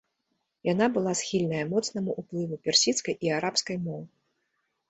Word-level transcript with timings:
Яна 0.69 0.87
была 0.95 1.11
схільная 1.19 1.59
моцнаму 1.73 2.11
ўплыву 2.21 2.55
персідскай 2.69 3.15
і 3.29 3.33
арабскай 3.37 3.77
моў. 3.87 4.01